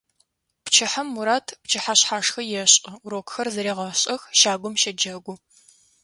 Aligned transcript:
Пчыхьэм 0.63 1.07
Мурат 1.13 1.47
пчыхьэшъхьашхэ 1.63 2.41
ешӏы, 2.61 2.91
урокхэр 3.05 3.47
зэрегъашӏэх, 3.55 4.21
щагум 4.39 4.75
щэджэгу. 4.81 5.35